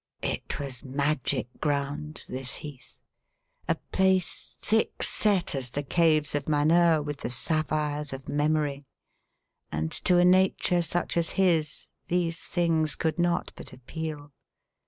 [0.23, 2.95] It was magic ground, this heath
[3.69, 8.83] a place thick set as the Caves of Manheur with the Sapphires of Memory
[9.71, 14.31] and to a nature such as his these things could not but appeal.